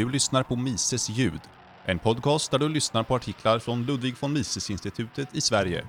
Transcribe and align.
Du 0.00 0.10
lyssnar 0.10 0.42
på 0.42 0.56
Mises 0.56 1.10
ljud, 1.10 1.40
en 1.84 1.98
podcast 1.98 2.50
där 2.50 2.58
du 2.58 2.68
lyssnar 2.68 3.02
på 3.02 3.14
artiklar 3.14 3.58
från 3.58 3.86
Ludwig 3.86 4.14
von 4.20 4.32
Mises-institutet 4.32 5.28
i 5.32 5.40
Sverige. 5.40 5.86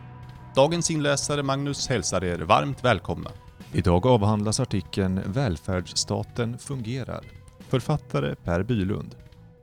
Dagens 0.55 0.91
inläsare 0.91 1.43
Magnus 1.43 1.87
hälsar 1.87 2.23
er 2.23 2.39
varmt 2.39 2.83
välkomna. 2.83 3.31
Idag 3.73 4.05
avhandlas 4.05 4.59
artikeln 4.59 5.21
Välfärdsstaten 5.25 6.57
fungerar. 6.57 7.25
Författare 7.59 8.35
Per 8.35 8.63
Bylund. 8.63 9.15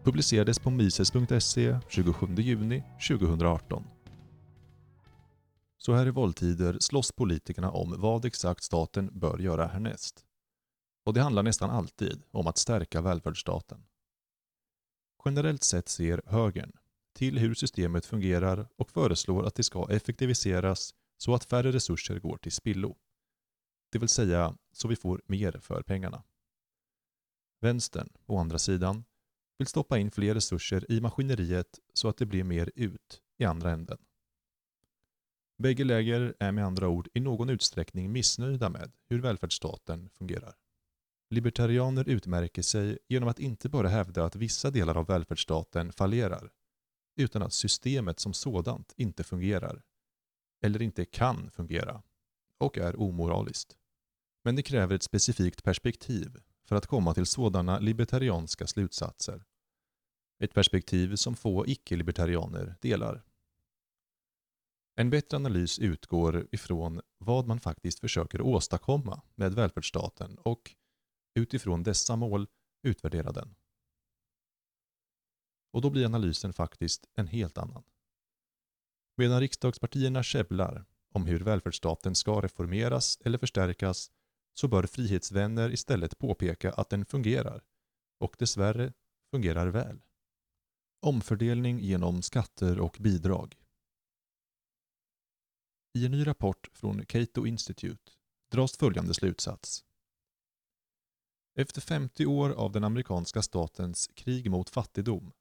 Publicerades 0.04 0.58
på 0.58 0.70
mises.se 0.70 1.78
27 1.88 2.26
juni 2.34 2.84
2018. 3.08 3.84
Så 5.78 5.94
här 5.94 6.06
i 6.06 6.10
valtider 6.10 6.76
slåss 6.80 7.12
politikerna 7.12 7.70
om 7.70 7.94
vad 7.98 8.24
exakt 8.24 8.64
staten 8.64 9.10
bör 9.12 9.38
göra 9.38 9.66
härnäst. 9.66 10.24
Och 11.06 11.14
det 11.14 11.22
handlar 11.22 11.42
nästan 11.42 11.70
alltid 11.70 12.22
om 12.30 12.46
att 12.46 12.58
stärka 12.58 13.00
välfärdsstaten. 13.00 13.78
Generellt 15.28 15.62
sett 15.62 15.88
ser 15.88 16.22
högern 16.26 16.72
till 17.12 17.38
hur 17.38 17.54
systemet 17.54 18.06
fungerar 18.06 18.68
och 18.76 18.90
föreslår 18.90 19.46
att 19.46 19.54
det 19.54 19.62
ska 19.62 19.86
effektiviseras 19.90 20.94
så 21.16 21.34
att 21.34 21.44
färre 21.44 21.72
resurser 21.72 22.18
går 22.18 22.36
till 22.36 22.52
spillo. 22.52 22.96
Det 23.92 23.98
vill 23.98 24.08
säga 24.08 24.56
så 24.72 24.88
vi 24.88 24.96
får 24.96 25.22
mer 25.26 25.52
för 25.52 25.82
pengarna. 25.82 26.22
Vänstern, 27.60 28.08
å 28.26 28.38
andra 28.38 28.58
sidan, 28.58 29.04
vill 29.58 29.66
stoppa 29.66 29.98
in 29.98 30.10
fler 30.10 30.34
resurser 30.34 30.92
i 30.92 31.00
maskineriet 31.00 31.78
så 31.94 32.08
att 32.08 32.16
det 32.16 32.26
blir 32.26 32.44
mer 32.44 32.70
ut 32.74 33.22
i 33.38 33.44
andra 33.44 33.70
änden. 33.70 33.98
Bägge 35.58 35.84
läger 35.84 36.34
är 36.40 36.52
med 36.52 36.64
andra 36.64 36.88
ord 36.88 37.08
i 37.14 37.20
någon 37.20 37.50
utsträckning 37.50 38.12
missnöjda 38.12 38.68
med 38.68 38.92
hur 39.08 39.20
välfärdsstaten 39.20 40.10
fungerar. 40.10 40.54
Libertarianer 41.30 42.08
utmärker 42.08 42.62
sig 42.62 42.98
genom 43.08 43.28
att 43.28 43.38
inte 43.38 43.68
bara 43.68 43.88
hävda 43.88 44.24
att 44.24 44.36
vissa 44.36 44.70
delar 44.70 44.96
av 44.96 45.06
välfärdsstaten 45.06 45.92
fallerar, 45.92 46.50
utan 47.16 47.42
att 47.42 47.52
systemet 47.52 48.20
som 48.20 48.34
sådant 48.34 48.92
inte 48.96 49.24
fungerar, 49.24 49.82
eller 50.62 50.82
inte 50.82 51.04
kan 51.04 51.50
fungera, 51.50 52.02
och 52.58 52.78
är 52.78 53.00
omoraliskt. 53.00 53.76
Men 54.44 54.56
det 54.56 54.62
kräver 54.62 54.94
ett 54.94 55.02
specifikt 55.02 55.64
perspektiv 55.64 56.36
för 56.64 56.76
att 56.76 56.86
komma 56.86 57.14
till 57.14 57.26
sådana 57.26 57.78
libertarianska 57.78 58.66
slutsatser. 58.66 59.44
Ett 60.38 60.54
perspektiv 60.54 61.16
som 61.16 61.36
få 61.36 61.66
icke-libertarianer 61.66 62.74
delar. 62.80 63.24
En 64.96 65.10
bättre 65.10 65.36
analys 65.36 65.78
utgår 65.78 66.46
ifrån 66.52 67.00
vad 67.18 67.46
man 67.46 67.60
faktiskt 67.60 68.00
försöker 68.00 68.40
åstadkomma 68.40 69.22
med 69.34 69.54
välfärdsstaten 69.54 70.38
och 70.38 70.74
utifrån 71.34 71.82
dessa 71.82 72.16
mål 72.16 72.46
utvärdera 72.82 73.32
den. 73.32 73.54
Och 75.72 75.82
då 75.82 75.90
blir 75.90 76.04
analysen 76.04 76.52
faktiskt 76.52 77.06
en 77.14 77.26
helt 77.26 77.58
annan. 77.58 77.82
Medan 79.16 79.40
riksdagspartierna 79.40 80.22
käbblar 80.22 80.84
om 81.14 81.26
hur 81.26 81.40
välfärdsstaten 81.40 82.14
ska 82.14 82.40
reformeras 82.40 83.18
eller 83.24 83.38
förstärkas 83.38 84.10
så 84.54 84.68
bör 84.68 84.86
frihetsvänner 84.86 85.72
istället 85.72 86.18
påpeka 86.18 86.72
att 86.72 86.90
den 86.90 87.04
fungerar 87.04 87.64
och 88.18 88.36
dessvärre 88.38 88.92
fungerar 89.30 89.66
väl. 89.66 90.00
Omfördelning 91.00 91.78
genom 91.78 92.22
skatter 92.22 92.80
och 92.80 92.96
bidrag. 93.00 93.56
I 95.94 96.06
en 96.06 96.10
ny 96.10 96.26
rapport 96.26 96.68
från 96.72 97.06
Cato 97.06 97.46
Institute 97.46 98.12
dras 98.50 98.76
följande 98.76 99.14
slutsats. 99.14 99.84
Efter 101.60 101.80
50 101.80 102.26
år 102.26 102.50
av 102.50 102.72
den 102.72 102.84
amerikanska 102.84 103.42
statens 103.42 104.06
krig 104.14 104.50
mot 104.50 104.70
fattigdom 104.70 105.32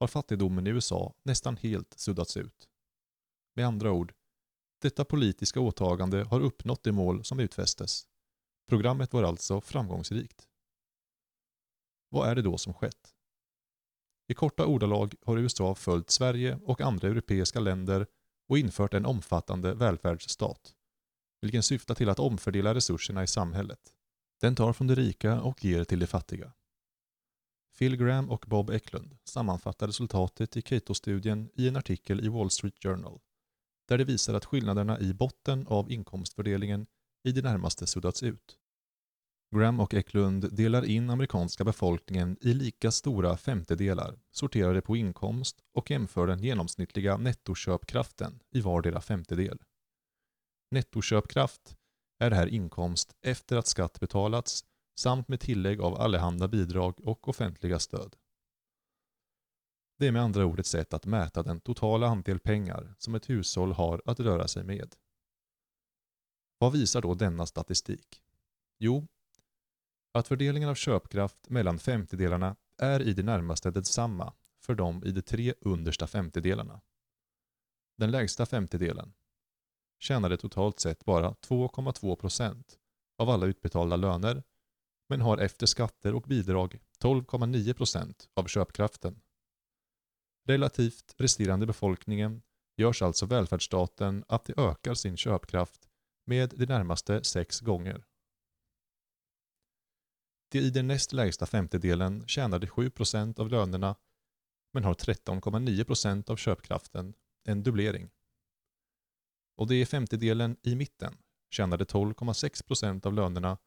har 0.00 0.06
fattigdomen 0.06 0.66
i 0.66 0.70
USA 0.70 1.14
nästan 1.22 1.56
helt 1.56 1.94
suddats 1.98 2.36
ut. 2.36 2.68
Med 3.54 3.66
andra 3.66 3.92
ord, 3.92 4.14
detta 4.82 5.04
politiska 5.04 5.60
åtagande 5.60 6.24
har 6.24 6.40
uppnått 6.40 6.82
det 6.82 6.92
mål 6.92 7.24
som 7.24 7.40
utfästes. 7.40 8.06
Programmet 8.68 9.12
var 9.12 9.22
alltså 9.22 9.60
framgångsrikt. 9.60 10.48
Vad 12.08 12.28
är 12.28 12.34
det 12.34 12.42
då 12.42 12.58
som 12.58 12.74
skett? 12.74 13.14
I 14.28 14.34
korta 14.34 14.66
ordalag 14.66 15.14
har 15.22 15.38
USA 15.38 15.74
följt 15.74 16.10
Sverige 16.10 16.58
och 16.64 16.80
andra 16.80 17.08
europeiska 17.08 17.60
länder 17.60 18.06
och 18.48 18.58
infört 18.58 18.94
en 18.94 19.06
omfattande 19.06 19.74
välfärdsstat, 19.74 20.74
vilken 21.40 21.62
syftar 21.62 21.94
till 21.94 22.08
att 22.08 22.18
omfördela 22.18 22.74
resurserna 22.74 23.22
i 23.22 23.26
samhället. 23.26 23.94
Den 24.40 24.54
tar 24.54 24.72
från 24.72 24.86
de 24.86 24.94
rika 24.94 25.40
och 25.40 25.64
ger 25.64 25.84
till 25.84 25.98
de 25.98 26.06
fattiga. 26.06 26.52
Phil 27.78 27.96
Graham 27.96 28.30
och 28.30 28.44
Bob 28.48 28.70
Eklund 28.70 29.16
sammanfattar 29.24 29.86
resultatet 29.86 30.56
i 30.56 30.62
Cato-studien 30.62 31.50
i 31.54 31.68
en 31.68 31.76
artikel 31.76 32.24
i 32.24 32.28
Wall 32.28 32.50
Street 32.50 32.82
Journal, 32.82 33.20
där 33.88 33.98
det 33.98 34.04
visar 34.04 34.34
att 34.34 34.44
skillnaderna 34.44 35.00
i 35.00 35.14
botten 35.14 35.66
av 35.66 35.92
inkomstfördelningen 35.92 36.86
i 37.24 37.32
det 37.32 37.42
närmaste 37.42 37.86
suddats 37.86 38.22
ut. 38.22 38.58
Graham 39.56 39.80
och 39.80 39.94
Eklund 39.94 40.52
delar 40.52 40.84
in 40.84 41.10
amerikanska 41.10 41.64
befolkningen 41.64 42.36
i 42.40 42.54
lika 42.54 42.90
stora 42.90 43.36
femtedelar 43.36 44.18
sorterade 44.30 44.82
på 44.82 44.96
inkomst 44.96 45.56
och 45.74 45.90
jämför 45.90 46.26
den 46.26 46.42
genomsnittliga 46.42 47.16
nettoköpkraften 47.16 48.40
i 48.50 48.60
vardera 48.60 49.00
femtedel. 49.00 49.58
Nettoköpkraft 50.70 51.77
är 52.18 52.30
här 52.30 52.46
inkomst 52.46 53.16
efter 53.20 53.56
att 53.56 53.66
skatt 53.66 54.00
betalats 54.00 54.64
samt 54.98 55.28
med 55.28 55.40
tillägg 55.40 55.80
av 55.80 55.94
allehanda 55.94 56.48
bidrag 56.48 57.00
och 57.00 57.28
offentliga 57.28 57.78
stöd. 57.78 58.16
Det 59.98 60.06
är 60.06 60.12
med 60.12 60.22
andra 60.22 60.46
ord 60.46 60.60
ett 60.60 60.66
sätt 60.66 60.94
att 60.94 61.06
mäta 61.06 61.42
den 61.42 61.60
totala 61.60 62.06
andel 62.06 62.38
pengar 62.38 62.94
som 62.98 63.14
ett 63.14 63.30
hushåll 63.30 63.72
har 63.72 64.02
att 64.04 64.20
röra 64.20 64.48
sig 64.48 64.64
med. 64.64 64.94
Vad 66.58 66.72
visar 66.72 67.02
då 67.02 67.14
denna 67.14 67.46
statistik? 67.46 68.22
Jo, 68.78 69.06
att 70.12 70.28
fördelningen 70.28 70.68
av 70.68 70.74
köpkraft 70.74 71.48
mellan 71.48 71.78
femtedelarna 71.78 72.56
är 72.78 73.00
i 73.00 73.12
det 73.12 73.22
närmaste 73.22 73.70
detsamma 73.70 74.32
för 74.60 74.74
de 74.74 75.04
i 75.04 75.10
de 75.10 75.22
tre 75.22 75.54
understa 75.60 76.06
femtedelarna. 76.06 76.80
Den 77.96 78.10
lägsta 78.10 78.46
femtedelen, 78.46 79.12
tjänade 79.98 80.36
totalt 80.36 80.80
sett 80.80 81.04
bara 81.04 81.30
2,2 81.30 82.16
procent 82.16 82.78
av 83.18 83.30
alla 83.30 83.46
utbetalda 83.46 83.96
löner 83.96 84.42
men 85.08 85.20
har 85.20 85.38
efter 85.38 85.66
skatter 85.66 86.14
och 86.14 86.22
bidrag 86.22 86.78
12,9 87.00 87.72
procent 87.72 88.28
av 88.34 88.46
köpkraften. 88.46 89.20
Relativt 90.48 91.14
resterande 91.16 91.66
befolkningen 91.66 92.42
görs 92.76 93.02
alltså 93.02 93.26
välfärdsstaten 93.26 94.24
att 94.28 94.44
de 94.44 94.54
ökar 94.56 94.94
sin 94.94 95.16
köpkraft 95.16 95.88
med 96.26 96.54
det 96.56 96.68
närmaste 96.68 97.24
sex 97.24 97.60
gånger. 97.60 98.04
De 100.50 100.58
i 100.58 100.70
den 100.70 100.86
näst 100.86 101.12
lägsta 101.12 101.46
femtedelen 101.46 102.26
tjänade 102.26 102.66
7 102.66 102.90
procent 102.90 103.38
av 103.38 103.48
lönerna 103.48 103.96
men 104.72 104.84
har 104.84 104.94
13,9 104.94 105.84
procent 105.84 106.30
av 106.30 106.36
köpkraften, 106.36 107.14
en 107.44 107.62
dubblering 107.62 108.10
och 109.58 109.66
det 109.66 109.74
är 109.74 109.86
femtedelen 109.86 110.56
i 110.62 110.74
mitten 110.74 111.18
tjänade 111.50 111.84
12,6 111.84 112.66
procent 112.66 113.06
av 113.06 113.14
lönerna 113.14 113.58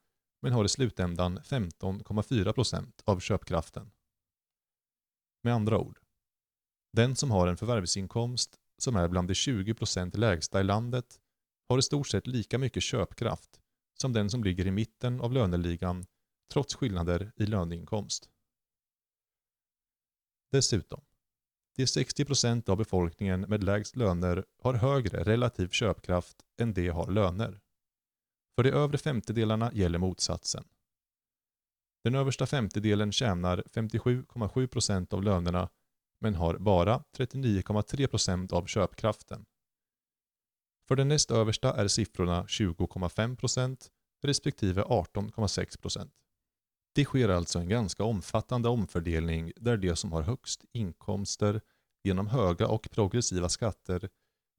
men 0.42 0.54
har 0.54 0.66
i 0.66 0.70
slutändan 0.70 1.40
15,4 1.40 2.54
procent 2.54 3.02
av 3.06 3.20
köpkraften. 3.20 3.92
Med 5.44 5.54
andra 5.54 5.80
ord, 5.80 6.00
den 6.94 7.16
som 7.16 7.32
har 7.32 7.48
en 7.48 7.58
förvärvsinkomst 7.58 8.60
som 8.78 8.96
är 8.96 9.08
bland 9.08 9.28
de 9.28 9.34
20 9.34 9.74
procent 9.74 10.18
lägsta 10.18 10.60
i 10.60 10.64
landet 10.64 11.20
har 11.70 11.80
i 11.80 11.82
stort 11.82 12.08
sett 12.08 12.28
lika 12.28 12.58
mycket 12.58 12.84
köpkraft 12.84 13.62
som 14.02 14.14
den 14.14 14.30
som 14.30 14.44
ligger 14.44 14.68
i 14.68 14.72
mitten 14.72 15.22
av 15.22 15.34
löneligan 15.34 16.06
trots 16.54 16.76
skillnader 16.76 17.32
i 17.36 17.46
löneinkomst. 17.46 18.30
Dessutom, 20.52 21.02
de 21.76 21.88
60 21.88 22.26
procent 22.26 22.70
av 22.70 22.78
befolkningen 22.78 23.42
med 23.42 23.64
lägst 23.64 23.96
löner 23.96 24.46
har 24.62 24.74
högre 24.74 25.24
relativ 25.24 25.70
köpkraft 25.70 26.38
än 26.58 26.74
de 26.74 26.88
har 26.88 27.12
löner. 27.12 27.60
För 28.56 28.64
de 28.64 28.70
övre 28.70 28.98
femtedelarna 28.98 29.72
gäller 29.74 30.00
motsatsen. 30.00 30.64
Den 32.04 32.16
översta 32.16 32.46
femtedelen 32.46 33.12
tjänar 33.12 33.64
57,7 33.74 34.68
procent 34.68 35.14
av 35.14 35.24
lönerna 35.24 35.70
men 36.20 36.36
har 36.36 36.58
bara 36.58 37.04
39,3 37.18 38.08
procent 38.08 38.54
av 38.54 38.66
köpkraften. 38.66 39.46
För 40.88 40.96
den 40.96 41.08
näst 41.08 41.32
översta 41.32 41.76
är 41.76 41.88
siffrorna 41.88 42.44
20,5 42.44 43.36
procent 43.36 43.92
respektive 44.22 44.84
18,6 44.84 45.82
procent. 45.82 46.14
Det 46.94 47.06
sker 47.06 47.30
alltså 47.30 47.60
en 47.60 47.70
ganska 47.70 48.04
omfattande 48.04 48.70
omfördelning 48.70 49.52
där 49.56 49.78
de 49.78 49.96
som 49.96 50.12
har 50.12 50.22
högst 50.22 50.66
inkomster 50.72 51.62
genom 52.04 52.28
höga 52.28 52.68
och 52.68 52.92
progressiva 52.92 53.50
skatter 53.50 54.10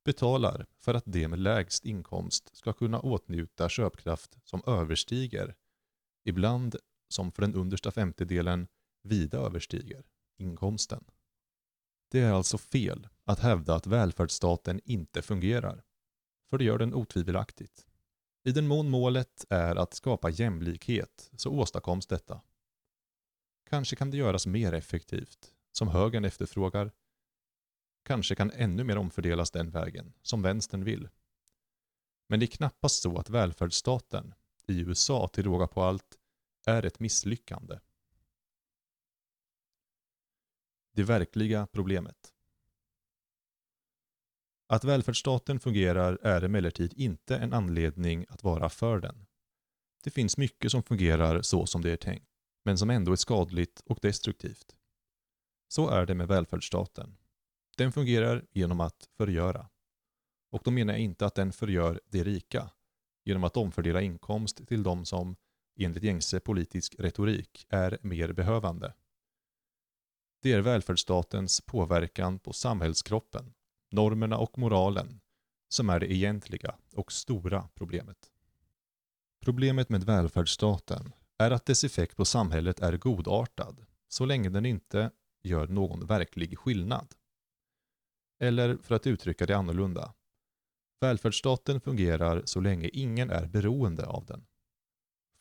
betalar 0.04 0.66
för 0.78 0.94
att 0.94 1.04
de 1.06 1.28
med 1.28 1.38
lägst 1.38 1.84
inkomst 1.84 2.56
ska 2.56 2.72
kunna 2.72 3.00
åtnjuta 3.00 3.68
köpkraft 3.68 4.38
som 4.44 4.62
överstiger, 4.66 5.54
ibland 6.24 6.76
som 7.08 7.32
för 7.32 7.42
den 7.42 7.54
understa 7.54 7.90
femtedelen 7.90 8.66
vida 9.02 9.38
överstiger, 9.38 10.06
inkomsten. 10.38 11.04
Det 12.10 12.20
är 12.20 12.32
alltså 12.32 12.58
fel 12.58 13.08
att 13.24 13.38
hävda 13.38 13.74
att 13.74 13.86
välfärdsstaten 13.86 14.80
inte 14.84 15.22
fungerar, 15.22 15.84
för 16.50 16.58
det 16.58 16.64
gör 16.64 16.78
den 16.78 16.94
otvivelaktigt. 16.94 17.86
I 18.44 18.52
den 18.52 18.66
mån 18.66 18.90
målet 18.90 19.44
är 19.50 19.76
att 19.76 19.94
skapa 19.94 20.30
jämlikhet 20.30 21.30
så 21.36 21.50
åstadkoms 21.50 22.06
detta. 22.06 22.40
Kanske 23.70 23.96
kan 23.96 24.10
det 24.10 24.16
göras 24.16 24.46
mer 24.46 24.72
effektivt, 24.72 25.54
som 25.72 25.88
högern 25.88 26.24
efterfrågar. 26.24 26.92
Kanske 28.04 28.34
kan 28.34 28.50
ännu 28.50 28.84
mer 28.84 28.96
omfördelas 28.96 29.50
den 29.50 29.70
vägen, 29.70 30.12
som 30.22 30.42
vänstern 30.42 30.84
vill. 30.84 31.08
Men 32.28 32.40
det 32.40 32.44
är 32.44 32.56
knappast 32.56 33.02
så 33.02 33.18
att 33.18 33.30
välfärdsstaten, 33.30 34.34
i 34.66 34.80
USA 34.80 35.28
till 35.28 35.44
råga 35.44 35.66
på 35.66 35.82
allt, 35.82 36.18
är 36.66 36.82
ett 36.82 37.00
misslyckande. 37.00 37.78
Det 40.94 41.02
verkliga 41.02 41.66
problemet. 41.66 42.34
Att 44.72 44.84
välfärdsstaten 44.84 45.60
fungerar 45.60 46.18
är 46.22 46.42
emellertid 46.42 46.92
inte 46.96 47.36
en 47.36 47.52
anledning 47.52 48.26
att 48.28 48.44
vara 48.44 48.68
för 48.68 49.00
den. 49.00 49.26
Det 50.04 50.10
finns 50.10 50.36
mycket 50.36 50.70
som 50.70 50.82
fungerar 50.82 51.42
så 51.42 51.66
som 51.66 51.82
det 51.82 51.90
är 51.90 51.96
tänkt, 51.96 52.28
men 52.64 52.78
som 52.78 52.90
ändå 52.90 53.12
är 53.12 53.16
skadligt 53.16 53.82
och 53.84 53.98
destruktivt. 54.02 54.76
Så 55.68 55.88
är 55.88 56.06
det 56.06 56.14
med 56.14 56.28
välfärdsstaten. 56.28 57.16
Den 57.76 57.92
fungerar 57.92 58.44
genom 58.50 58.80
att 58.80 59.08
förgöra. 59.16 59.68
Och 60.50 60.62
då 60.64 60.70
menar 60.70 60.92
jag 60.92 61.00
inte 61.00 61.26
att 61.26 61.34
den 61.34 61.52
förgör 61.52 62.00
de 62.06 62.24
rika, 62.24 62.70
genom 63.24 63.44
att 63.44 63.56
omfördela 63.56 64.02
inkomst 64.02 64.68
till 64.68 64.82
de 64.82 65.04
som, 65.04 65.36
enligt 65.78 66.02
gängse 66.02 66.40
politisk 66.40 66.94
retorik, 66.98 67.66
är 67.68 67.98
mer 68.02 68.32
behövande. 68.32 68.94
Det 70.42 70.52
är 70.52 70.60
välfärdsstatens 70.60 71.60
påverkan 71.60 72.38
på 72.38 72.52
samhällskroppen, 72.52 73.54
normerna 73.92 74.36
och 74.38 74.58
moralen, 74.58 75.20
som 75.68 75.90
är 75.90 76.00
det 76.00 76.12
egentliga 76.12 76.76
och 76.94 77.12
stora 77.12 77.68
problemet. 77.74 78.30
Problemet 79.40 79.88
med 79.88 80.04
välfärdsstaten 80.04 81.12
är 81.38 81.50
att 81.50 81.66
dess 81.66 81.84
effekt 81.84 82.16
på 82.16 82.24
samhället 82.24 82.80
är 82.80 82.96
godartad, 82.96 83.86
så 84.08 84.24
länge 84.24 84.48
den 84.48 84.66
inte 84.66 85.10
gör 85.42 85.66
någon 85.66 86.06
verklig 86.06 86.58
skillnad. 86.58 87.14
Eller 88.40 88.76
för 88.76 88.94
att 88.94 89.06
uttrycka 89.06 89.46
det 89.46 89.56
annorlunda. 89.56 90.14
Välfärdsstaten 91.00 91.80
fungerar 91.80 92.42
så 92.44 92.60
länge 92.60 92.90
ingen 92.92 93.30
är 93.30 93.46
beroende 93.46 94.06
av 94.06 94.24
den. 94.24 94.44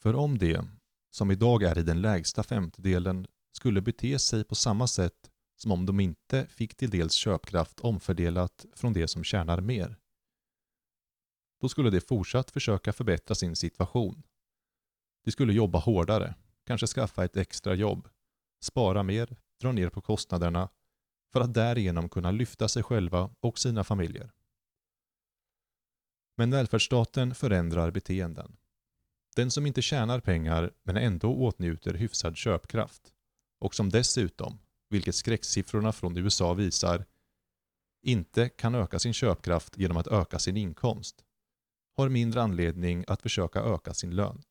För 0.01 0.15
om 0.15 0.37
det, 0.37 0.67
som 1.11 1.31
idag 1.31 1.63
är 1.63 1.77
i 1.77 1.83
den 1.83 2.01
lägsta 2.01 2.43
femtedelen, 2.43 3.27
skulle 3.51 3.81
bete 3.81 4.19
sig 4.19 4.43
på 4.43 4.55
samma 4.55 4.87
sätt 4.87 5.30
som 5.61 5.71
om 5.71 5.85
de 5.85 5.99
inte 5.99 6.47
fick 6.47 6.75
till 6.75 6.89
dels 6.89 7.13
köpkraft 7.13 7.79
omfördelat 7.79 8.65
från 8.75 8.93
de 8.93 9.07
som 9.07 9.23
tjänar 9.23 9.61
mer. 9.61 9.95
Då 11.61 11.69
skulle 11.69 11.89
de 11.89 12.01
fortsatt 12.01 12.51
försöka 12.51 12.93
förbättra 12.93 13.35
sin 13.35 13.55
situation. 13.55 14.23
De 15.23 15.31
skulle 15.31 15.53
jobba 15.53 15.79
hårdare, 15.79 16.35
kanske 16.65 16.87
skaffa 16.87 17.25
ett 17.25 17.37
extra 17.37 17.75
jobb, 17.75 18.09
spara 18.63 19.03
mer, 19.03 19.35
dra 19.59 19.71
ner 19.71 19.89
på 19.89 20.01
kostnaderna 20.01 20.69
för 21.33 21.41
att 21.41 21.53
därigenom 21.53 22.09
kunna 22.09 22.31
lyfta 22.31 22.67
sig 22.67 22.83
själva 22.83 23.29
och 23.39 23.59
sina 23.59 23.83
familjer. 23.83 24.31
Men 26.37 26.51
välfärdsstaten 26.51 27.35
förändrar 27.35 27.91
beteenden. 27.91 28.57
Den 29.35 29.51
som 29.51 29.65
inte 29.65 29.81
tjänar 29.81 30.19
pengar 30.19 30.71
men 30.83 30.97
ändå 30.97 31.35
åtnjuter 31.35 31.93
hyfsad 31.93 32.37
köpkraft 32.37 33.13
och 33.59 33.75
som 33.75 33.89
dessutom, 33.89 34.59
vilket 34.91 35.15
skräcksiffrorna 35.15 35.91
från 35.91 36.17
USA 36.17 36.53
visar, 36.53 37.05
inte 38.03 38.49
kan 38.49 38.75
öka 38.75 38.99
sin 38.99 39.13
köpkraft 39.13 39.77
genom 39.77 39.97
att 39.97 40.07
öka 40.07 40.39
sin 40.39 40.57
inkomst, 40.57 41.25
har 41.97 42.09
mindre 42.09 42.41
anledning 42.41 43.05
att 43.07 43.21
försöka 43.21 43.59
öka 43.59 43.93
sin 43.93 44.15
lön, 44.15 44.43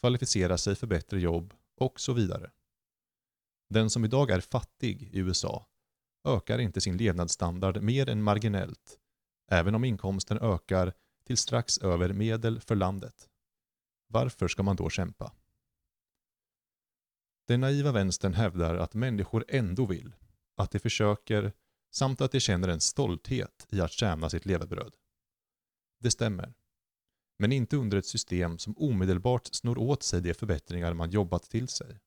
kvalificera 0.00 0.58
sig 0.58 0.74
för 0.74 0.86
bättre 0.86 1.20
jobb 1.20 1.54
och 1.80 2.00
så 2.00 2.12
vidare. 2.12 2.50
Den 3.68 3.90
som 3.90 4.04
idag 4.04 4.30
är 4.30 4.40
fattig 4.40 5.02
i 5.02 5.18
USA 5.18 5.66
ökar 6.28 6.58
inte 6.58 6.80
sin 6.80 6.96
levnadsstandard 6.96 7.82
mer 7.82 8.08
än 8.08 8.22
marginellt, 8.22 8.98
även 9.50 9.74
om 9.74 9.84
inkomsten 9.84 10.38
ökar 10.38 10.92
till 11.26 11.36
strax 11.36 11.78
över 11.78 12.12
medel 12.12 12.60
för 12.60 12.74
landet. 12.74 13.28
Varför 14.08 14.48
ska 14.48 14.62
man 14.62 14.76
då 14.76 14.90
kämpa? 14.90 15.32
Den 17.46 17.60
naiva 17.60 17.92
vänstern 17.92 18.34
hävdar 18.34 18.74
att 18.74 18.94
människor 18.94 19.44
ändå 19.48 19.86
vill, 19.86 20.12
att 20.56 20.70
de 20.70 20.78
försöker 20.78 21.52
samt 21.90 22.20
att 22.20 22.32
de 22.32 22.40
känner 22.40 22.68
en 22.68 22.80
stolthet 22.80 23.66
i 23.70 23.80
att 23.80 23.92
tjäna 23.92 24.30
sitt 24.30 24.46
levebröd. 24.46 24.94
Det 26.00 26.10
stämmer. 26.10 26.54
Men 27.38 27.52
inte 27.52 27.76
under 27.76 27.98
ett 27.98 28.06
system 28.06 28.58
som 28.58 28.78
omedelbart 28.78 29.46
snor 29.54 29.78
åt 29.78 30.02
sig 30.02 30.20
de 30.20 30.34
förbättringar 30.34 30.94
man 30.94 31.10
jobbat 31.10 31.42
till 31.42 31.68
sig. 31.68 31.98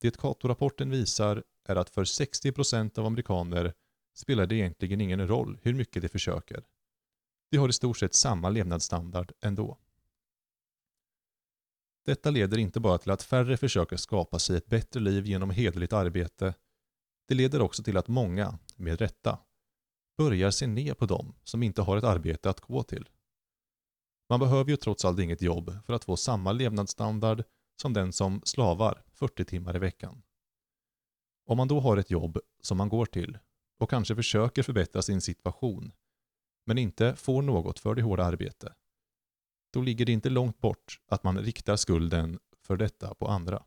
Det 0.00 0.16
Cato-rapporten 0.16 0.90
visar 0.90 1.44
är 1.64 1.76
att 1.76 1.90
för 1.90 2.04
60% 2.04 2.98
av 2.98 3.06
amerikaner 3.06 3.74
spelar 4.14 4.46
det 4.46 4.54
egentligen 4.54 5.00
ingen 5.00 5.28
roll 5.28 5.58
hur 5.62 5.74
mycket 5.74 6.02
de 6.02 6.08
försöker. 6.08 6.64
De 7.50 7.56
har 7.56 7.68
i 7.68 7.72
stort 7.72 7.98
sett 7.98 8.14
samma 8.14 8.50
levnadsstandard 8.50 9.32
ändå. 9.40 9.78
Detta 12.08 12.30
leder 12.30 12.58
inte 12.58 12.80
bara 12.80 12.98
till 12.98 13.10
att 13.10 13.22
färre 13.22 13.56
försöker 13.56 13.96
skapa 13.96 14.38
sig 14.38 14.56
ett 14.56 14.66
bättre 14.66 15.00
liv 15.00 15.26
genom 15.26 15.50
hederligt 15.50 15.92
arbete. 15.92 16.54
Det 17.28 17.34
leder 17.34 17.60
också 17.60 17.82
till 17.82 17.96
att 17.96 18.08
många, 18.08 18.58
med 18.76 19.00
rätta, 19.00 19.38
börjar 20.18 20.50
se 20.50 20.66
ner 20.66 20.94
på 20.94 21.06
dem 21.06 21.34
som 21.44 21.62
inte 21.62 21.82
har 21.82 21.96
ett 21.96 22.04
arbete 22.04 22.50
att 22.50 22.60
gå 22.60 22.82
till. 22.82 23.08
Man 24.28 24.40
behöver 24.40 24.70
ju 24.70 24.76
trots 24.76 25.04
allt 25.04 25.20
inget 25.20 25.42
jobb 25.42 25.78
för 25.86 25.92
att 25.92 26.04
få 26.04 26.16
samma 26.16 26.52
levnadsstandard 26.52 27.44
som 27.80 27.92
den 27.92 28.12
som 28.12 28.42
slavar 28.44 29.02
40 29.12 29.44
timmar 29.44 29.76
i 29.76 29.78
veckan. 29.78 30.22
Om 31.46 31.56
man 31.56 31.68
då 31.68 31.80
har 31.80 31.96
ett 31.96 32.10
jobb 32.10 32.38
som 32.62 32.78
man 32.78 32.88
går 32.88 33.06
till 33.06 33.38
och 33.78 33.90
kanske 33.90 34.14
försöker 34.16 34.62
förbättra 34.62 35.02
sin 35.02 35.20
situation 35.20 35.92
men 36.66 36.78
inte 36.78 37.16
får 37.16 37.42
något 37.42 37.78
för 37.78 37.94
det 37.94 38.02
hårda 38.02 38.24
arbete, 38.24 38.74
då 39.70 39.80
ligger 39.80 40.06
det 40.06 40.12
inte 40.12 40.30
långt 40.30 40.60
bort 40.60 41.00
att 41.08 41.24
man 41.24 41.38
riktar 41.38 41.76
skulden 41.76 42.38
för 42.66 42.76
detta 42.76 43.14
på 43.14 43.28
andra. 43.28 43.64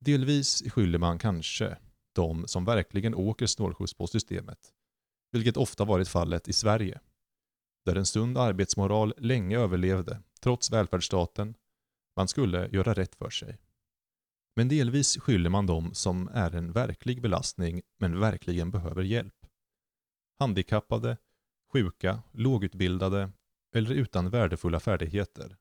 Delvis 0.00 0.70
skyller 0.70 0.98
man 0.98 1.18
kanske 1.18 1.78
de 2.14 2.48
som 2.48 2.64
verkligen 2.64 3.14
åker 3.14 3.46
snålskjuts 3.46 3.94
på 3.94 4.06
systemet, 4.06 4.72
vilket 5.32 5.56
ofta 5.56 5.84
varit 5.84 6.08
fallet 6.08 6.48
i 6.48 6.52
Sverige, 6.52 7.00
där 7.84 7.96
en 7.96 8.06
sund 8.06 8.38
arbetsmoral 8.38 9.14
länge 9.16 9.58
överlevde 9.58 10.22
trots 10.40 10.72
välfärdsstaten, 10.72 11.54
man 12.16 12.28
skulle 12.28 12.68
göra 12.68 12.94
rätt 12.94 13.14
för 13.14 13.30
sig. 13.30 13.58
Men 14.56 14.68
delvis 14.68 15.18
skyller 15.18 15.50
man 15.50 15.66
dem 15.66 15.94
som 15.94 16.28
är 16.28 16.54
en 16.54 16.72
verklig 16.72 17.22
belastning 17.22 17.82
men 17.98 18.20
verkligen 18.20 18.70
behöver 18.70 19.02
hjälp. 19.02 19.46
Handikappade, 20.38 21.16
sjuka, 21.72 22.22
lågutbildade 22.32 23.32
eller 23.76 23.90
utan 23.90 24.30
värdefulla 24.30 24.80
färdigheter. 24.80 25.56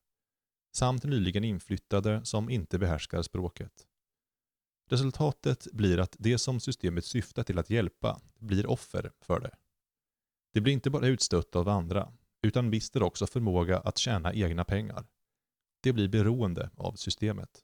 Samt 0.76 1.04
nyligen 1.04 1.44
inflyttade 1.44 2.26
som 2.26 2.50
inte 2.50 2.80
behärskar 2.80 3.22
språket. 3.22 3.88
Resultatet 4.90 5.68
blir 5.72 6.00
att 6.00 6.16
det 6.20 6.38
som 6.38 6.60
systemet 6.60 7.06
syftar 7.06 7.44
till 7.44 7.60
att 7.60 7.70
hjälpa 7.70 8.22
blir 8.40 8.68
offer 8.68 9.12
för 9.22 9.40
det. 9.40 9.56
Det 10.54 10.62
blir 10.62 10.74
inte 10.74 10.90
bara 10.90 11.08
utstött 11.08 11.56
av 11.56 11.70
andra, 11.70 12.14
utan 12.42 12.70
mister 12.70 13.04
också 13.04 13.28
förmåga 13.28 13.80
att 13.80 13.98
tjäna 13.98 14.34
egna 14.34 14.66
pengar. 14.66 15.08
Det 15.82 15.94
blir 15.94 16.08
beroende 16.08 16.70
av 16.78 16.94
systemet. 16.94 17.64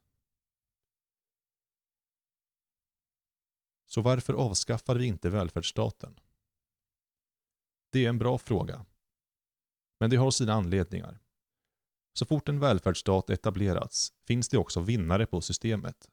Så 3.86 4.01
varför 4.01 4.34
avskaffar 4.34 4.96
vi 4.96 5.05
inte 5.05 5.29
välfärdsstaten? 5.29 6.20
Det 7.91 8.05
är 8.05 8.10
en 8.10 8.17
bra 8.17 8.38
fråga 8.38 8.86
men 10.01 10.10
det 10.10 10.17
har 10.17 10.31
sina 10.31 10.53
anledningar. 10.53 11.20
Så 12.13 12.25
fort 12.25 12.50
en 12.50 12.60
välfärdsstat 12.60 13.29
etablerats 13.29 14.13
finns 14.27 14.50
det 14.50 14.58
också 14.58 14.81
vinnare 14.81 15.25
på 15.25 15.41
systemet. 15.41 16.10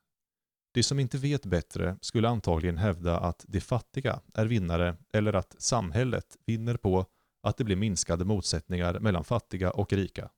De 0.75 0.83
som 0.83 0.99
inte 0.99 1.19
vet 1.19 1.47
bättre 1.47 1.99
skulle 2.01 2.29
antagligen 2.29 2.77
hävda 2.77 3.19
att 3.19 3.45
de 3.49 3.61
fattiga 3.61 4.21
är 4.35 4.47
vinnare 4.47 4.97
eller 5.13 5.33
att 5.33 5.63
samhället 5.63 6.37
vinner 6.47 6.77
på 6.77 7.07
att 7.43 7.57
det 7.57 7.65
blir 7.65 7.77
minskade 7.77 8.25
motsättningar 8.25 9.01
mellan 9.01 9.25
fattiga 9.25 9.71
och 9.71 9.93
rika. 9.93 10.31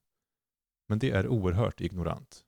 Men 0.88 0.98
det 0.98 1.10
är 1.10 1.28
oerhört 1.28 1.80
ignorant. 1.80 2.44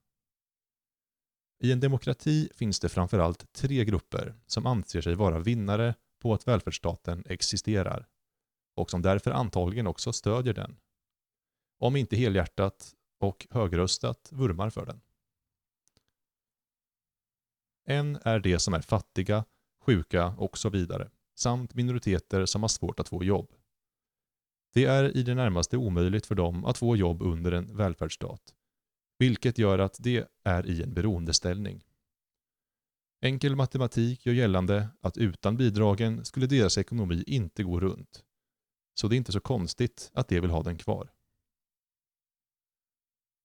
I 1.63 1.73
en 1.73 1.81
demokrati 1.81 2.49
finns 2.55 2.81
det 2.81 2.89
framförallt 2.89 3.53
tre 3.53 3.85
grupper 3.85 4.35
som 4.47 4.67
anser 4.67 5.01
sig 5.01 5.15
vara 5.15 5.39
vinnare 5.39 5.95
på 6.21 6.35
att 6.35 6.49
välfärdsstaten 6.49 7.25
existerar 7.27 8.09
och 8.77 8.91
som 8.91 9.03
därför 9.03 9.31
antagligen 9.31 9.87
också 9.87 10.13
stödjer 10.13 10.55
den 10.55 10.77
om 11.83 11.97
inte 11.97 12.17
helhjärtat 12.17 12.95
och 13.19 13.47
högröstat 13.51 14.29
vurmar 14.33 14.71
för 14.71 14.87
den. 14.87 15.01
En 17.85 18.19
är 18.25 18.41
de 18.41 18.59
som 18.59 18.75
är 18.75 18.81
fattiga, 18.81 19.45
sjuka 19.81 20.27
och 20.27 20.59
så 20.59 20.69
vidare, 20.71 21.11
samt 21.35 21.75
minoriteter 21.75 22.47
som 22.47 22.63
har 22.63 22.69
svårt 22.69 23.01
att 23.01 23.09
få 23.09 23.25
jobb. 23.25 23.53
Det 24.73 24.85
är 24.85 25.17
i 25.17 25.23
det 25.23 25.35
närmaste 25.35 25.77
omöjligt 25.77 26.27
för 26.27 26.35
dem 26.35 26.65
att 26.65 26.79
få 26.79 26.97
jobb 26.97 27.23
under 27.23 27.53
en 27.53 27.77
välfärdsstat, 27.77 28.55
vilket 29.19 29.59
gör 29.59 29.79
att 29.79 29.97
de 29.99 30.25
är 30.45 30.67
i 30.67 30.83
en 30.83 30.95
beroendeställning. 30.95 31.85
Enkel 33.21 33.57
matematik 33.57 34.27
gör 34.27 34.35
gällande 34.35 34.89
att 35.01 35.17
utan 35.17 35.57
bidragen 35.57 36.25
skulle 36.25 36.47
deras 36.47 36.79
ekonomi 36.79 37.25
inte 37.27 37.63
gå 37.63 37.81
runt, 37.81 38.25
så 38.95 39.09
det 39.09 39.15
är 39.15 39.19
inte 39.19 39.33
så 39.33 39.41
konstigt 39.41 40.11
att 40.15 40.29
de 40.29 40.41
vill 40.41 40.51
ha 40.51 40.63
den 40.63 40.79
kvar. 40.79 41.13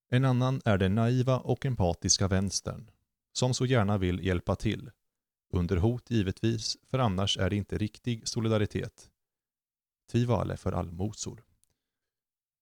En 0.10 0.26
annan 0.26 0.62
är 0.66 0.78
den 0.78 0.96
naiva 0.96 1.40
och 1.40 1.66
empatiska 1.66 2.28
vänstern, 2.28 2.92
som 3.34 3.54
så 3.54 3.66
gärna 3.66 3.98
vill 3.98 4.26
hjälpa 4.26 4.56
till. 4.56 4.92
Under 5.54 5.78
hot 5.78 6.12
givetvis, 6.12 6.78
för 6.88 7.00
annars 7.00 7.38
är 7.38 7.50
det 7.50 7.56
inte 7.56 7.78
riktig 7.78 8.28
solidaritet. 8.28 9.10
Tvivale 10.12 10.58
för 10.58 10.72
allmosor. 10.72 11.44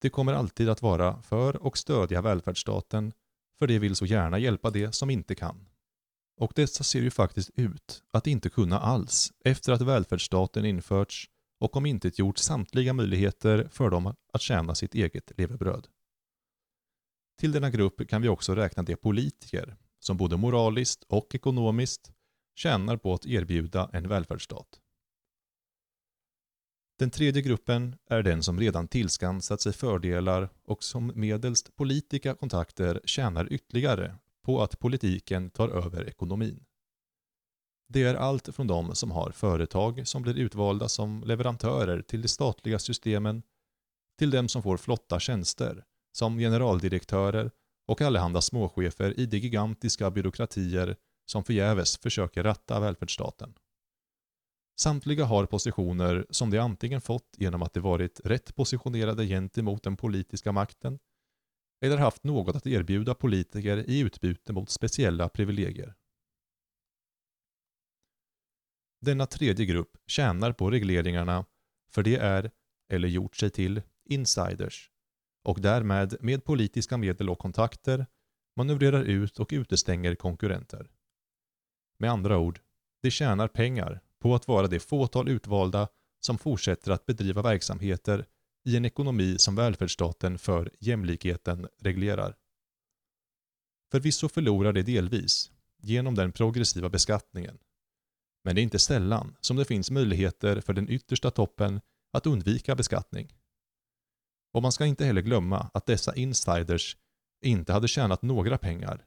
Det 0.02 0.10
kommer 0.10 0.34
alltid 0.34 0.70
att 0.70 0.82
vara 0.82 1.22
för 1.22 1.56
och 1.56 1.78
stödja 1.78 2.22
välfärdsstaten, 2.22 3.14
för 3.60 3.68
det 3.68 3.80
vill 3.80 3.96
så 3.96 4.06
gärna 4.06 4.40
hjälpa 4.40 4.70
det 4.70 4.92
som 4.92 5.10
inte 5.10 5.36
kan. 5.36 5.70
Och 6.38 6.52
dessa 6.56 6.84
ser 6.84 7.02
ju 7.02 7.12
faktiskt 7.12 7.50
ut 7.56 8.04
att 8.12 8.28
inte 8.28 8.50
kunna 8.50 8.80
alls 8.80 9.34
efter 9.46 9.74
att 9.74 9.82
välfärdsstaten 9.82 10.66
införts 10.66 11.30
och 11.60 11.76
om 11.76 11.86
inte 11.86 12.12
gjort 12.16 12.38
samtliga 12.38 12.94
möjligheter 12.94 13.68
för 13.72 13.90
dem 13.90 14.16
att 14.34 14.42
tjäna 14.42 14.76
sitt 14.76 14.96
eget 14.96 15.32
levebröd. 15.38 15.88
Till 17.38 17.52
denna 17.52 17.70
grupp 17.70 18.10
kan 18.10 18.22
vi 18.22 18.28
också 18.28 18.56
räkna 18.56 18.84
de 18.84 18.96
politiker 18.96 19.78
som 20.00 20.18
både 20.18 20.38
moraliskt 20.38 21.04
och 21.04 21.36
ekonomiskt 21.36 22.12
tjänar 22.56 22.98
på 22.98 23.14
att 23.14 23.26
erbjuda 23.26 23.90
en 23.94 24.08
välfärdsstat. 24.08 24.80
Den 27.00 27.12
tredje 27.12 27.42
gruppen 27.42 27.96
är 28.10 28.24
den 28.24 28.44
som 28.44 28.60
redan 28.60 28.88
tillskansat 28.88 29.62
sig 29.62 29.74
fördelar 29.74 30.50
och 30.64 30.84
som 30.84 31.12
medelst 31.16 31.76
politiska 31.76 32.36
kontakter 32.36 33.02
tjänar 33.06 33.54
ytterligare 33.54 34.16
på 34.42 34.62
att 34.62 34.80
politiken 34.80 35.50
tar 35.50 35.70
över 35.70 36.10
ekonomin. 36.10 36.66
Det 37.88 38.04
är 38.04 38.16
allt 38.16 38.56
från 38.56 38.68
de 38.68 38.96
som 38.96 39.12
har 39.12 39.32
företag 39.32 40.08
som 40.08 40.22
blir 40.22 40.38
utvalda 40.38 40.90
som 40.90 41.24
leverantörer 41.26 42.02
till 42.02 42.22
de 42.22 42.28
statliga 42.28 42.80
systemen 42.80 43.44
till 44.18 44.32
dem 44.32 44.48
som 44.50 44.64
får 44.64 44.78
flotta 44.78 45.20
tjänster 45.20 45.86
som 46.16 46.38
generaldirektörer 46.38 47.52
och 47.88 48.02
allehanda 48.02 48.42
småchefer 48.42 49.20
i 49.20 49.26
de 49.26 49.38
gigantiska 49.38 50.12
byråkratier 50.12 50.96
som 51.26 51.44
förgäves 51.44 51.98
försöker 51.98 52.44
ratta 52.44 52.80
välfärdsstaten. 52.80 53.54
Samtliga 54.80 55.26
har 55.26 55.46
positioner 55.46 56.26
som 56.30 56.50
de 56.50 56.60
antingen 56.60 57.02
fått 57.02 57.36
genom 57.38 57.62
att 57.62 57.74
de 57.74 57.80
varit 57.80 58.22
rätt 58.24 58.56
positionerade 58.56 59.28
gentemot 59.28 59.84
den 59.84 59.98
politiska 59.98 60.52
makten 60.52 61.00
eller 61.82 61.98
haft 61.98 62.24
något 62.24 62.56
att 62.56 62.68
erbjuda 62.68 63.16
politiker 63.16 63.90
i 63.90 64.00
utbyte 64.00 64.54
mot 64.54 64.70
speciella 64.70 65.30
privilegier. 65.30 65.96
Denna 69.02 69.26
tredje 69.26 69.66
grupp 69.66 69.98
tjänar 70.08 70.54
på 70.54 70.72
regleringarna 70.72 71.46
för 71.92 72.04
det 72.04 72.16
är, 72.16 72.52
eller 72.90 73.08
gjort 73.08 73.36
sig 73.36 73.50
till, 73.50 73.82
insiders 74.06 74.92
och 75.46 75.62
därmed 75.62 76.18
med 76.20 76.44
politiska 76.44 76.98
medel 76.98 77.30
och 77.30 77.40
kontakter 77.40 78.06
manövrerar 78.56 79.04
ut 79.04 79.40
och 79.40 79.50
utestänger 79.52 80.16
konkurrenter. 80.16 80.90
Med 82.00 82.12
andra 82.12 82.38
ord, 82.38 82.60
de 83.02 83.12
tjänar 83.12 83.48
pengar 83.48 84.02
på 84.22 84.36
att 84.36 84.48
vara 84.48 84.68
det 84.68 84.80
fåtal 84.80 85.30
utvalda 85.30 85.88
som 86.20 86.38
fortsätter 86.38 86.92
att 86.92 87.06
bedriva 87.06 87.42
verksamheter 87.42 88.26
i 88.66 88.78
en 88.78 88.86
ekonomi 88.86 89.36
som 89.38 89.56
välfärdsstaten 89.56 90.38
för 90.38 90.72
jämlikheten 90.80 91.68
reglerar. 91.80 92.36
Förvisso 93.92 94.30
förlorar 94.30 94.74
det 94.74 94.84
delvis 94.84 95.52
genom 95.82 96.16
den 96.16 96.32
progressiva 96.32 96.90
beskattningen. 96.90 97.58
Men 98.44 98.56
det 98.56 98.62
är 98.62 98.64
inte 98.64 98.80
sällan 98.80 99.36
som 99.42 99.58
det 99.58 99.66
finns 99.66 99.92
möjligheter 99.92 100.62
för 100.62 100.74
den 100.74 100.90
yttersta 100.90 101.32
toppen 101.32 101.82
att 102.14 102.26
undvika 102.26 102.76
beskattning. 102.76 103.34
Och 104.56 104.62
man 104.62 104.72
ska 104.72 104.86
inte 104.86 105.06
heller 105.06 105.22
glömma 105.22 105.70
att 105.74 105.86
dessa 105.86 106.16
insiders 106.16 106.98
inte 107.42 107.74
hade 107.74 107.88
tjänat 107.88 108.22
några 108.22 108.58
pengar, 108.58 109.06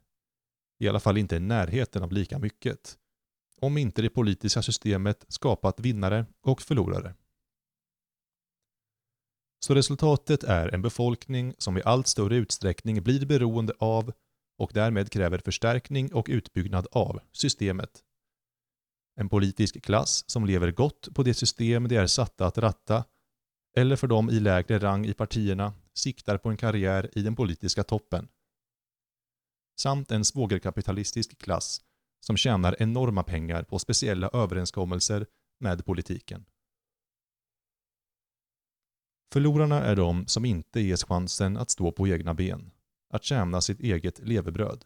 i 0.78 0.88
alla 0.88 1.00
fall 1.00 1.18
inte 1.18 1.36
i 1.36 1.40
närheten 1.40 2.02
av 2.02 2.12
lika 2.12 2.38
mycket, 2.38 2.98
om 3.60 3.78
inte 3.78 4.02
det 4.02 4.10
politiska 4.10 4.62
systemet 4.62 5.24
skapat 5.28 5.80
vinnare 5.80 6.26
och 6.42 6.62
förlorare. 6.62 7.14
Så 9.66 9.74
resultatet 9.74 10.44
är 10.44 10.74
en 10.74 10.82
befolkning 10.82 11.54
som 11.58 11.78
i 11.78 11.82
allt 11.84 12.06
större 12.06 12.36
utsträckning 12.36 13.02
blir 13.02 13.26
beroende 13.26 13.72
av 13.78 14.12
och 14.58 14.70
därmed 14.74 15.12
kräver 15.12 15.38
förstärkning 15.38 16.14
och 16.14 16.26
utbyggnad 16.30 16.86
av 16.90 17.20
systemet. 17.32 18.02
En 19.20 19.28
politisk 19.28 19.82
klass 19.82 20.24
som 20.30 20.46
lever 20.46 20.70
gott 20.70 21.08
på 21.14 21.22
det 21.22 21.34
system 21.34 21.88
de 21.88 21.96
är 21.96 22.06
satta 22.06 22.46
att 22.46 22.58
ratta 22.58 23.04
eller 23.76 23.96
för 23.96 24.06
dem 24.06 24.30
i 24.30 24.40
lägre 24.40 24.78
rang 24.78 25.06
i 25.06 25.14
partierna 25.14 25.72
siktar 25.94 26.38
på 26.38 26.48
en 26.48 26.56
karriär 26.56 27.10
i 27.18 27.22
den 27.22 27.36
politiska 27.36 27.84
toppen. 27.84 28.28
Samt 29.80 30.10
en 30.10 30.24
svågerkapitalistisk 30.24 31.38
klass 31.38 31.80
som 32.20 32.36
tjänar 32.36 32.76
enorma 32.78 33.22
pengar 33.22 33.62
på 33.62 33.78
speciella 33.78 34.28
överenskommelser 34.28 35.26
med 35.60 35.84
politiken. 35.84 36.44
Förlorarna 39.32 39.84
är 39.84 39.96
de 39.96 40.26
som 40.26 40.44
inte 40.44 40.80
ges 40.80 41.04
chansen 41.04 41.56
att 41.56 41.70
stå 41.70 41.92
på 41.92 42.08
egna 42.08 42.34
ben, 42.34 42.70
att 43.10 43.24
tjäna 43.24 43.60
sitt 43.60 43.80
eget 43.80 44.18
levebröd. 44.18 44.84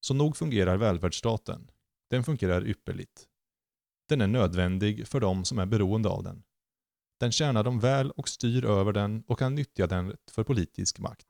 Så 0.00 0.14
nog 0.14 0.36
fungerar 0.36 0.76
välfärdsstaten. 0.76 1.70
Den 2.10 2.24
fungerar 2.24 2.66
ypperligt. 2.66 3.28
Den 4.08 4.20
är 4.20 4.26
nödvändig 4.26 5.08
för 5.08 5.20
de 5.20 5.44
som 5.44 5.58
är 5.58 5.66
beroende 5.66 6.08
av 6.08 6.22
den. 6.22 6.42
Den 7.20 7.32
tjänar 7.32 7.64
dem 7.64 7.80
väl 7.80 8.10
och 8.10 8.28
styr 8.28 8.64
över 8.64 8.92
den 8.92 9.22
och 9.26 9.38
kan 9.38 9.54
nyttja 9.54 9.86
den 9.86 10.16
för 10.30 10.44
politisk 10.44 10.98
makt. 10.98 11.26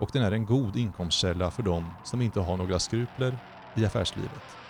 Och 0.00 0.10
den 0.12 0.22
är 0.22 0.32
en 0.32 0.46
god 0.46 0.76
inkomstkälla 0.76 1.50
för 1.50 1.62
dem 1.62 1.84
som 2.04 2.22
inte 2.22 2.40
har 2.40 2.56
några 2.56 2.78
skrupler 2.78 3.38
i 3.76 3.84
affärslivet. 3.84 4.63